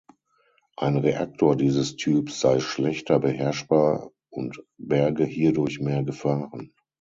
[0.77, 6.73] Ein Reaktor dieses Typs sei schlechter beherrschbar und berge hierdurch mehr Gefahren.